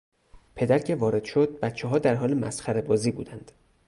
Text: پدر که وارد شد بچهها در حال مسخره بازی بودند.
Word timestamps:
پدر 0.55 0.79
که 0.79 0.95
وارد 0.95 1.23
شد 1.23 1.59
بچهها 1.59 1.99
در 1.99 2.13
حال 2.15 2.33
مسخره 2.33 2.81
بازی 2.81 3.11
بودند. 3.11 3.51